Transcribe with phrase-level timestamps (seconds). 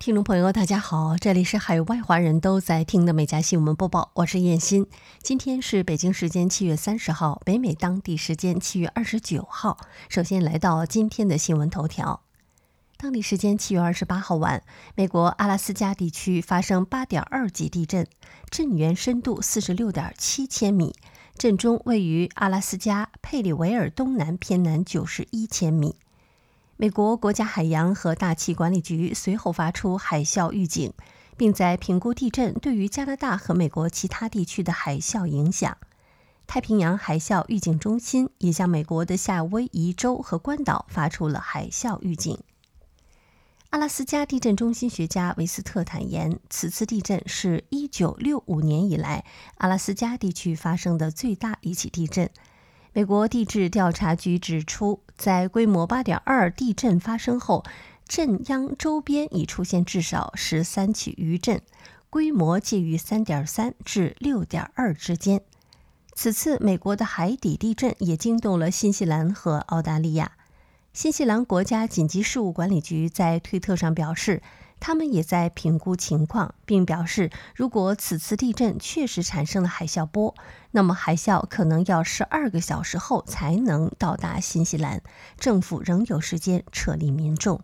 [0.00, 4.86] 听众朋友，大家好，这里是海外华人都在听的《美家新闻播报》，我是燕欣。
[5.22, 9.76] 今天是北京时间七月三十号，北美当地时间七月二十九号。
[10.08, 12.22] 首先来到今天的新闻头条。
[12.96, 14.62] 当地时间七月二十八号晚，
[14.94, 18.06] 美国阿拉斯加地区发生八点二级地震，
[18.48, 20.94] 震源深度四十六点七千米，
[21.36, 25.96] 震中位于阿拉斯加佩里维尔东南偏南九十一千米。
[26.80, 30.94] 美国国家海洋和大气管理局随后发出海啸预警，
[31.36, 35.76] 并在评估地震对于加拿大和美国其他地区的海啸影响。
[36.46, 42.38] 太平洋海啸预警中心也向美国的夏威夷州和关岛发出了海啸预警。
[43.68, 49.26] 阿拉斯加地震中心学家维斯特坦言，此次地震是一九六五年以来
[49.58, 52.30] 阿拉斯加地区发生的最大一起地震。
[52.92, 57.62] 美国地质调查局指出，在规模8.2地震发生后，
[58.08, 61.60] 震央周边已出现至少十三起余震，
[62.08, 65.42] 规模介于3.3至6.2之间。
[66.14, 70.32] 此次美国的海底地震也惊动了新西兰和澳大利亚。
[70.94, 74.40] 新西兰国家紧急事务管理局在推特上表示。
[74.80, 80.34] 他们也在评估情况，并表示，如果此次地震确实产生了海啸波，
[80.72, 85.02] 那么海啸可能要十二个小时后才能到达新西兰，
[85.38, 87.60] 政府仍有时间撤离民众。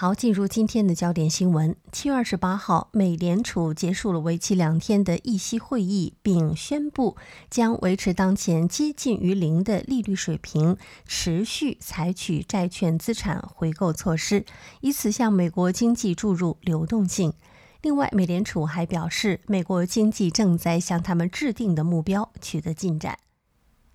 [0.00, 1.76] 好，进入今天的焦点新闻。
[1.92, 7.18] 七月二十八号，美联储结束了为期两天的议息会议，并宣布
[7.50, 14.46] 将维持当前接近于零的利率水平，持续采取债券资产回购措施，
[14.80, 17.34] 以此向美国经济注入流动性。
[17.82, 23.18] 另外，美联储还表示，美国经济正在向他们制定的目标取得进展。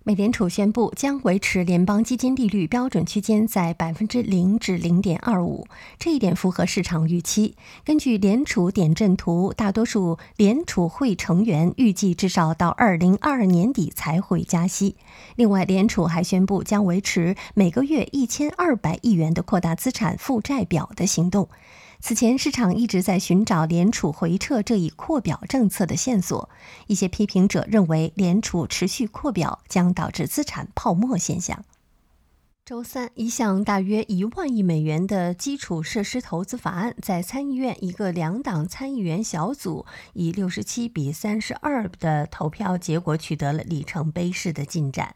[0.08, 5.66] 美联储宣布将维持联邦基金利率标准区间在百分之零至零点二五，
[5.98, 7.56] 这一点符合市场预期。
[7.84, 14.94] 根据联储点阵图，大多数联储会成员预计至少到二零二二年底才会加息。
[15.34, 21.48] 另外，联储还宣布将维持每个月一千二百亿元的扩大资产负债表的行动。
[22.00, 26.48] 此前，市场一直在寻找联储回撤这一扩表政策的线索。
[26.86, 31.64] 一些批评者认为，联储持续扩表将导致资产泡沫现象。
[32.64, 45.14] 周三，一项大约一万亿美元的基础设施投资法案在参议院一个两党参议员小组以六十七比三十二的投票结果取得了里程碑式的进展。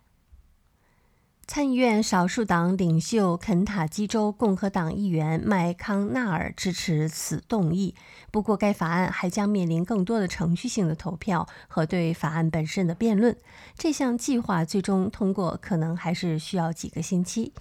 [1.53, 7.97] 参议院少数党领袖肯塔基州共和党议员麦康纳尔支持此动议，
[8.31, 13.37] 不过该法案还将面临更多的程序性的投票和对法案本身的辩论。
[13.77, 17.53] 这项计划最终通过可能还是需要几个星期。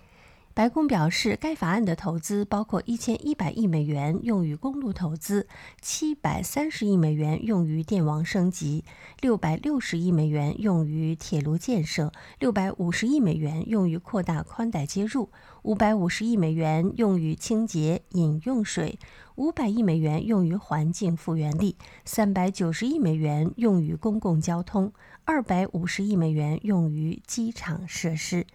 [0.60, 5.48] 白宫表示，该法案的投资包括一千一百亿美元用于公路投资，
[5.80, 8.84] 七百三十亿美元用于电网升级，
[9.22, 15.30] 六百六十亿美元用于铁路建设，六百五十亿美元用于扩大宽带接入，
[15.62, 19.00] 五百五十亿美元用于清洁饮用水，
[19.36, 24.92] 五百亿美元用于环境复原力，三百九十亿美元用于公共交通，
[25.24, 28.46] 二百五十亿美元用于机场设施。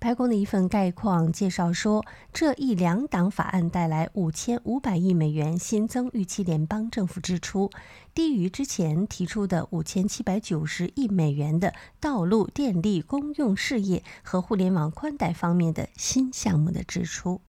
[0.00, 7.68] 白宫的一份概况介绍说，这一两党法案带来五千五百亿美元新增预期联邦政府支出，
[8.14, 17.40] 低于之前提出的五千七百九十亿美元的道路、电力、公用事业和互联网宽带方面的新项目的支出。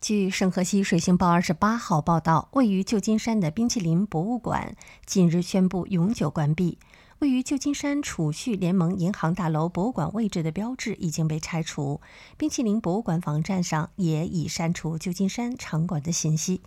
[0.00, 4.74] 据圣荷西水星报二十八号报道，位于旧金山的冰淇淋博物馆
[5.04, 6.78] 近日宣布永久关闭。
[7.22, 12.00] 位于旧金山储蓄联盟银行大楼博物馆位置的标志已经被拆除，
[12.36, 16.62] 冰淇淋博物馆网站上也已删除旧金山场馆的信息。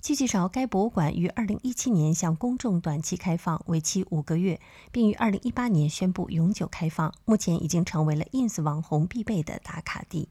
[0.00, 4.58] 据介绍，该博物馆于2017年向公众短期开放，为期五个月，
[4.90, 7.14] 并于2018年宣布永久开放。
[7.24, 10.28] 目前已经成为了 ins 网红必备的打卡地。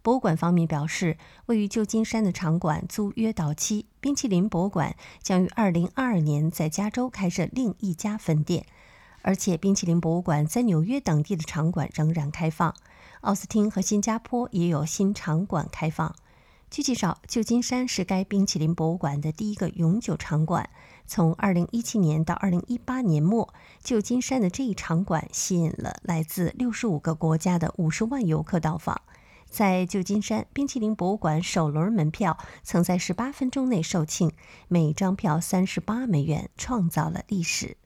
[0.00, 8.64] 博物馆方面表示，位于旧金山的场馆租约到期，冰淇淋博物馆将于2022年在加州开设另一家分店。
[9.22, 12.74] 而且，冰淇淋博物馆在纽约等地的场馆仍然开放，
[13.22, 16.14] 奥斯汀和新加坡也有新场馆开放。
[16.70, 20.70] 据介绍，旧金山是该冰淇淋博物馆的第一个永久场馆。
[21.06, 23.52] 从2017年到2018年末，
[23.82, 29.02] 旧金山的这一场馆吸引了来自65个国家的50万游客到访。
[29.50, 34.30] 在旧金山，冰淇淋博物馆首轮门票曾在18分钟内售罄，
[34.68, 37.76] 每张票38美元，创造了历史。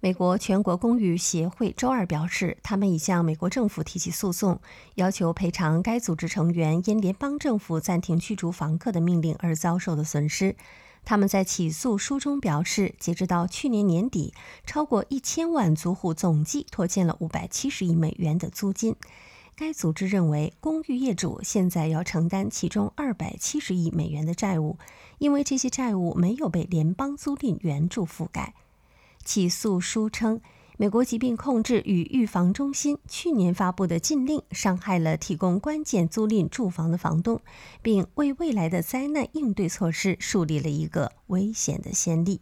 [0.00, 4.60] 美国全国公寓协会周二表示，他们已向美国政府提起诉讼，
[4.96, 10.54] 要求赔偿该组织成员因联邦政府暂停驱逐房客的命令而遭受的损失。
[11.04, 14.34] 他们在起诉书中表示，截止到去年年底，
[14.66, 18.94] 超过一千万租户总计拖欠了五百七十亿美元的租金。
[19.56, 24.76] 该组织认为，公寓业主现在要承担其中二百七十亿美元的债务，
[25.18, 28.54] 因为这些债务没有被联邦租赁援助覆盖。
[29.26, 30.40] 起诉书称，
[30.76, 37.40] 美国疾病控制与预防中心去年发布的禁令伤害了提供关键租赁住房的房东，
[37.82, 42.40] 并为未来的灾难应对措施树立了一个危险的先例。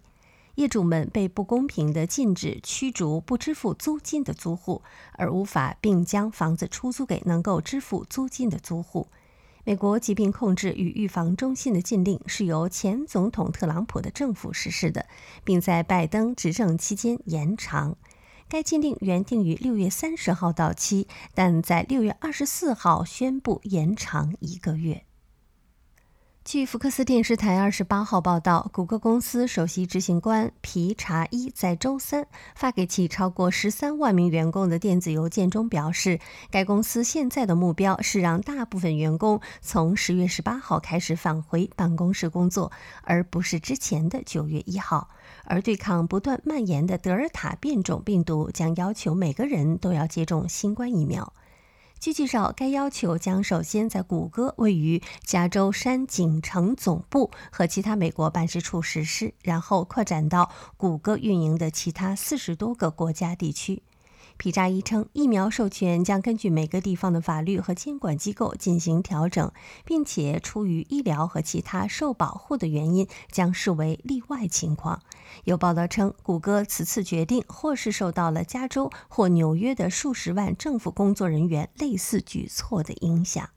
[0.56, 4.82] 业主们被不公平地禁止驱逐不支付租金的租户，
[5.14, 9.08] 而无法并将房子出租给能够支付租金的租户。
[9.66, 15.06] 美国疾病控制与预防中心的禁令是由前总统特朗普的政府实施的，
[15.42, 17.96] 并在拜登执政期间延长。
[18.46, 25.04] 该禁令原定于六月三十号到期，但在六月二十四号宣布延长一个月。
[26.44, 36.20] 据福克斯电视台二十八号报道，谷歌公司首席执行官皮查伊在周三发给其超过十三万名员工的电子邮件中表示，
[36.50, 42.70] 该公司现在的目标是让大部分员工从十月十八号开始返回办公室工作，
[43.04, 45.08] 而不是之前的九月一号。
[45.46, 51.32] 而对抗不断蔓延的德尔塔变种病毒将要求每个人都要接种新冠疫苗。
[51.98, 63.82] 据介绍，该要求将首先在谷歌位于加州山景城总部和其他美国办事处实施，然后扩展到谷歌运营的其他四十多个国家地区。
[64.36, 69.50] 皮扎伊称，疫苗授权将根据每个地方的法律和监管机构进行调整，
[69.84, 75.00] 并且出于医疗和其他受保护的原因，将视为例外情况。
[75.44, 83.48] 有报道称，谷歌此次决定或是受到了加州或纽约的数十万政府工作人员类似举措的影响。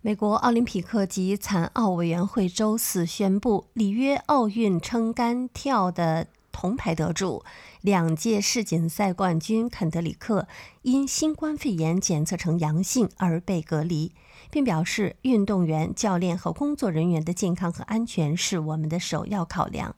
[0.00, 6.28] 美国奥林匹克及残奥委员会周四宣布，里约奥运撑杆跳的。
[6.60, 7.44] 铜牌得主、
[7.82, 10.48] 两届世锦赛冠军肯德里克
[10.82, 14.12] 因新冠肺炎检测呈阳性而被隔离，
[14.50, 19.94] 并表示运动员、教练和工作人员的健康和安全是我们的首要考量。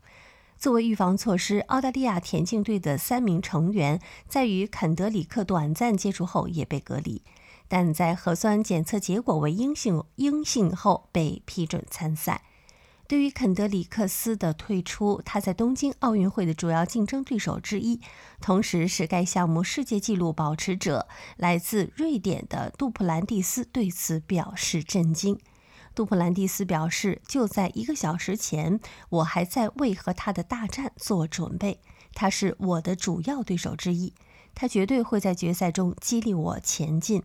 [0.59, 3.99] 作为预防措施，澳大利亚田径队的三名成员
[4.29, 7.23] 在与肯德里克短暂接触后也被隔离，
[7.69, 12.43] 但在核酸检测结果为阴性阴性后被批准参赛。
[13.11, 18.01] 对于肯德里克斯的退出，他在东京奥运会的主要竞争对手之一，
[18.41, 25.37] 同时是该项目世界纪录保持者，来自瑞典的杜普兰蒂斯对此表示震惊。
[25.93, 28.79] 杜普兰蒂斯表示：“就在一个小时前，
[29.09, 31.81] 我还在为和他的大战做准备。
[32.15, 34.15] 他是我的主要对手之一，
[34.55, 37.25] 他绝对会在决赛中激励我前进。”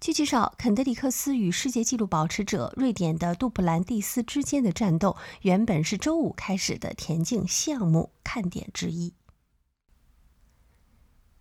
[0.00, 9.12] 据介绍，肯德里克斯与世界纪录保持者瑞典的杜普兰蒂斯之间的战斗，原本是周五开始的田径项目看点之一。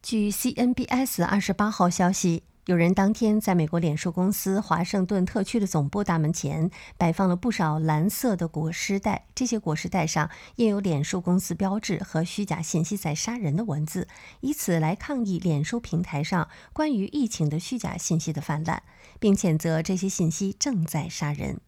[0.03, 2.43] 据 CNBS 二十八号消息。
[2.69, 6.69] 有人当天在美国脸书公司华盛顿特区的总部大门前
[6.99, 14.07] 摆放了不少蓝色的裹尸袋，这些裹尸袋上印有脸书公司标志和“虚假信息在杀人”的文字，
[14.41, 18.83] 以此来抗议脸书平台上关于疫情的虚假信息的泛滥，
[19.19, 21.59] 并谴责这些信息正在杀人，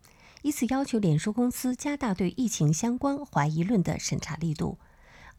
[0.43, 4.77] 以此要求脸书公司加大对疫情相关怀疑论的审查力度。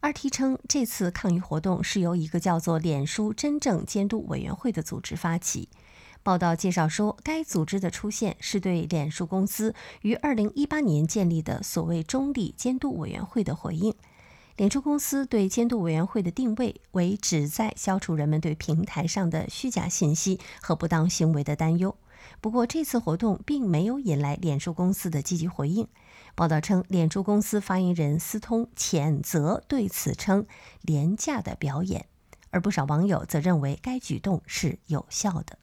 [0.03, 5.69] RT 称，这次抗议活动是由一个叫做“脸书真正监督委员会”的组织发起。
[6.23, 13.95] 报道介绍说，该组织的出现是对脸书公司于2018年建立的所谓中立监督委员会的回应。
[14.57, 21.95] 脸书公司对监督委员会的定位为旨在消除人们对平台上的虚假信息和不当行为的担忧。
[22.41, 25.87] 不过，这次活动并没有引来脸书公司的积极回应。
[26.35, 30.47] 报道称，脸书公司发言人斯通谴责对此称
[30.81, 32.07] “廉价的表演”，
[32.49, 35.59] 而不少网友则认为该举动是有效的。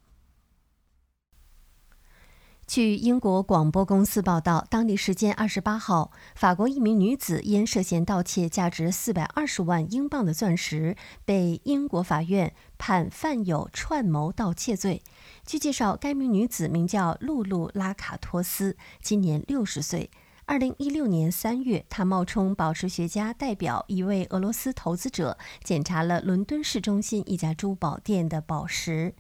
[2.69, 15.03] 据英国广播公司报道，当地时间二十八号，法国一名女子因涉嫌盗窃价值四百二十万英镑的钻石，被英国法院判犯有串谋盗窃罪。
[15.45, 20.09] 据介绍，该名女子名叫露露·拉卡托斯，今年六十岁。
[20.51, 29.15] 二零一六年三月，他冒充宝石学家，代表一位俄罗斯投资者，检查了伦敦市中心一家珠宝店的宝石。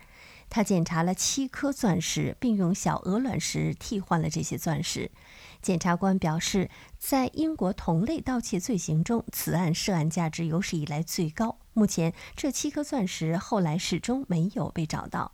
[0.48, 5.12] 他检查了七颗钻石，并用小鹅卵石替换了这些钻石。
[5.62, 6.68] 检察官表示，
[6.98, 11.58] 在英国同类盗窃罪行中，此案涉案价值有史以来最高。
[11.74, 15.30] 目前，这七颗钻石后来始终没有被找到。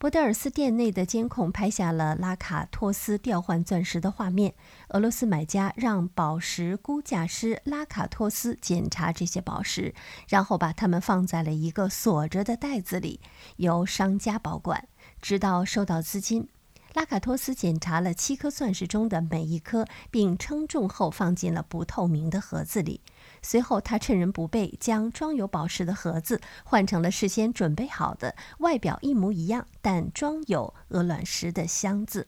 [0.00, 4.54] 博德尔斯店内的监控拍下了拉卡托斯调换钻石的画面。
[4.88, 9.94] 俄罗斯买家让宝石估价师拉卡托斯检查这些宝石，
[10.26, 13.20] 然后把它们放在了一个锁着的袋子里，
[13.56, 14.88] 由商家保管，
[15.20, 16.48] 直到收到资金。
[16.92, 23.00] 拉卡托斯检查了七颗钻石中的每一颗，并称重后放进了不透明的盒子里。
[23.42, 32.26] 随后，他趁人不备，将装有宝石的盒子换成了事先准备好的、外表一模一样但装有鹅卵石的箱子。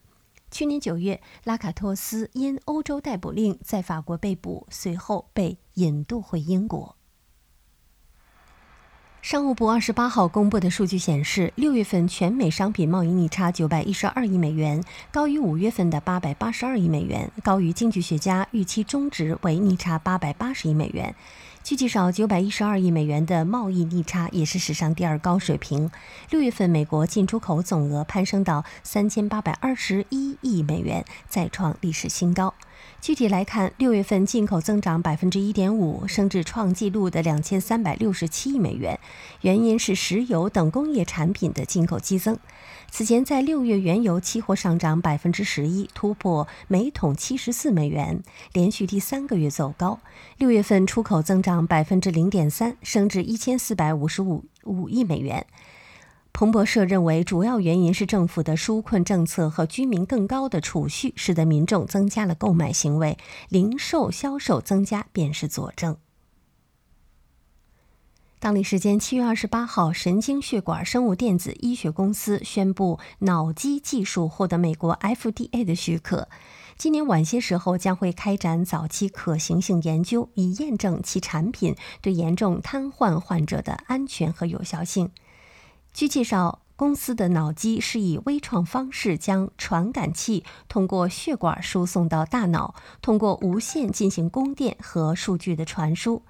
[0.50, 6.96] 去年九月，拉卡托斯因欧洲逮捕令在法国被捕，随后被引渡回英国。
[9.22, 21.14] 商务部二十八号公布的数据显示，六月份全美商品贸易逆差九百一十二亿美元，高于五月份的八百八十二亿美元，高于经济学家预期中值为逆差八百八十亿美元。
[21.62, 25.88] 据介绍，九百一十二亿美元的贸易逆差也是史上第二高水平。
[26.30, 32.52] 六月份美国进出口总额攀升到三千八百二十一亿美元，再创历史新高。
[33.02, 39.00] 具体来看，六月份进口增长百分之一点五，升至创纪录的两千三百六十七亿美元，
[39.40, 42.38] 原因是石油等工业产品的进口激增。
[42.92, 49.98] 此前，在六月原油期货上涨百分之十一，突破每桶七十四美元，连续第三个月走高。
[50.38, 55.44] 六月份出口增长百分之零点三，升至一千四百五十五五亿美元。
[56.32, 63.16] 彭博社认为，主要原因是政府的纾困政策和居民更高的储蓄，使得民众增加了购买行为，
[63.48, 65.96] 零售销售增加便是佐证。
[68.40, 76.28] 当地时间七月二十八号，神经血管生物电子医学公司宣布，脑机技术获得美国 FDA 的许可。
[76.76, 85.10] 今年晚些时候将会开展早期可行性研究，以验证其产品对严重瘫痪患者的安全和有效性。
[85.92, 96.22] 据介绍，公司的脑机是以微创方式将传感器通过血管输送到大脑，通过无线进行供电和数据的传输。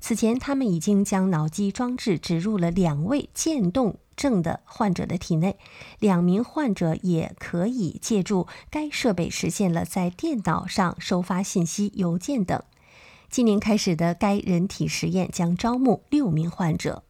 [0.00, 5.58] 此前，他们已经将脑机装置植入了两位渐冻症的患者的体内，
[5.98, 12.62] 两名患者也可以借助该设备实现了在电脑上收发信息、邮件等。
[13.28, 17.04] 今年开始的该人体实验将招募六名患者。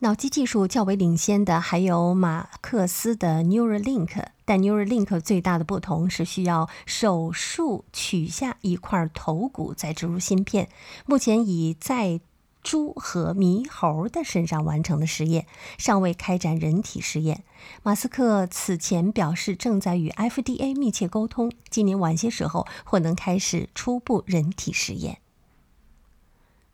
[0.00, 10.68] 脑机技术较为领先的还有马克思的 Neuralink，但 Neuralink 最大的不同是需要手术取下一块头骨再植入芯片。
[11.06, 12.20] 目前已在
[12.62, 15.46] 猪和猕猴的身上完成的实验，
[15.78, 17.44] 尚未开展人体实验。
[17.82, 25.20] 马斯克此前表示，正在与 FDA 密切沟通，今年晚些时候或能开始初步人体实验。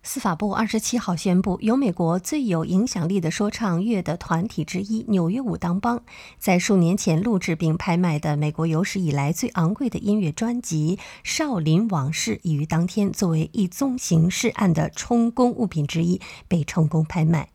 [0.05, 6.03] 司法部二十七号宣布，由美国最有影响力的说唱乐的团体之一纽约武当帮，
[6.39, 17.52] 在数年前录制并拍卖的美国有史以来最昂贵的音乐专辑《少林往事》，已于当天作为一宗刑事案的充公物品之一被成功拍卖。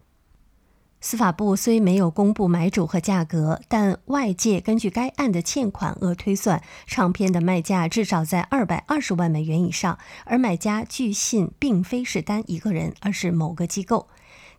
[1.00, 14.08] 司法部虽没有公布买主和价格，但外界根据该案的欠款额推算，唱片的卖价至少在二百二十万美元以上，而买家据信并非是单一个人，而是某个机构。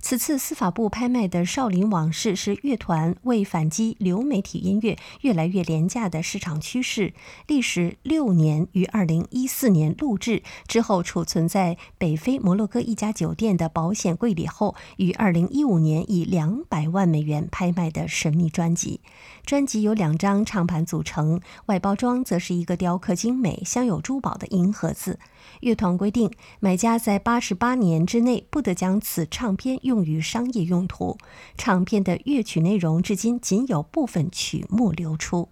[0.01, 7.13] 此次司法部拍卖的《少林往事》是乐团为反击流媒体音乐越来越廉价的市场趋势，
[7.47, 19.01] 历时六年，于二零一四年录制之后储存在北非摩洛哥一家酒店的保险柜里后，于二零一五年以两百万美元拍卖的神秘专辑。
[19.45, 25.19] 专辑由两张唱盘组成，外包装则是一个雕刻精美、镶有珠宝的银盒子。
[25.61, 31.19] 乐团规定，买家在八十八年之内不得将此唱片用于商业用途。
[31.57, 35.49] 唱片的乐曲内容至今仅有部分曲目流出。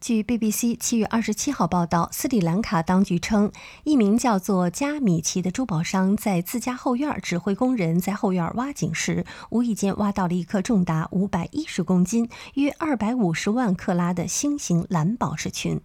[0.00, 3.52] 据 BBC 七月二十七号报道，斯里兰卡当局称，
[3.84, 15.78] 一名叫做加米奇的珠宝商在自家后院指挥工人在后院挖井时，无意间挖到了一颗重达五百一十公斤、约二百五十万克拉的星形蓝宝石群。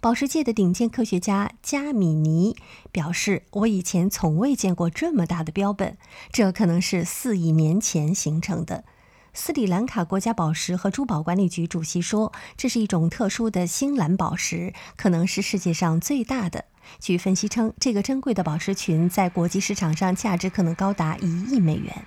[0.00, 2.56] 宝石界的顶尖科学家加米尼
[2.92, 5.96] 表示：“我以前从未见过这么大的标本，
[6.30, 8.84] 这可能是四亿年前形成的。”
[9.32, 16.66] 斯里兰卡国家宝石和珠宝管理局主席说：“这是一种特殊的星蓝宝石，可能是世界上最大的。”
[17.00, 22.06] 据分析称，这个珍贵的宝石群在国际市场上价值可能高达一亿美元。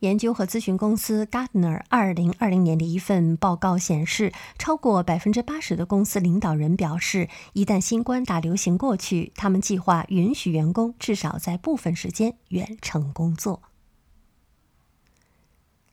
[0.00, 13.62] 研究和咨询公司 Gartner 二零二零年的一份报告显示，超过百分之八十的公司领导人表示，一旦新冠大流行过去，他们计划允许员工至少在部分时间远程工作。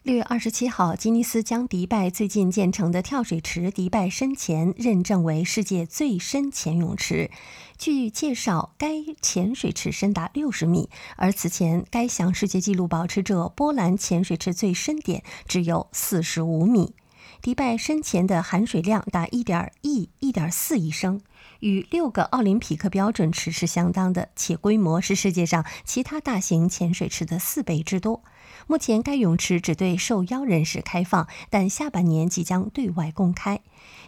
[0.07, 7.29] 六月二十七号，吉尼斯将迪拜最近建成的跳水池迪拜深潜认证为世界最深潜泳池。
[7.77, 16.93] 据介绍，该潜水池深达六十米，而此前该项世界纪录保持者波兰潜水池最深点只有四十五米。
[17.41, 21.21] 迪拜深潜的含水量达一点一一点四亿升，
[21.59, 28.23] 与六个奥林匹克标准池是相当的，且规模是世界上其他大型潜水池的四倍之多。
[28.65, 33.61] 目前，该泳池只对受邀人士开放，但下半年即将对外公开。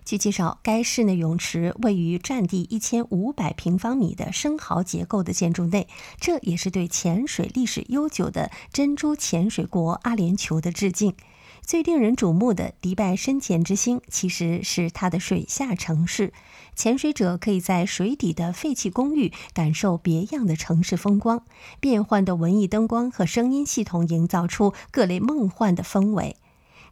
[0.04, 5.88] 据介绍，该室内泳池位于占地一千五百平方米的生蚝结构的建筑内，
[6.20, 11.14] 这也是对潜水历史悠久的珍珠潜水国阿联酋的致敬。
[11.62, 16.34] 最令人瞩目的迪拜深潜之星，其实是它的水下城市。
[16.76, 21.44] 潜水者可以在水底的废弃公寓感受别样的城市风光，
[21.80, 26.38] 变换的文艺灯光和声音系统营造出各类梦幻的氛围。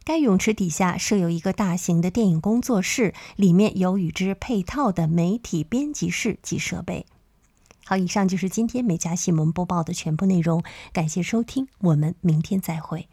[0.04, 7.06] 该泳池底下设有一个大型的电影工作室，里面有与之配套的媒体编辑室及设备。
[7.84, 13.08] 好，以上就是今天美家新闻播报的全部内容，感谢收听，我们明天再会。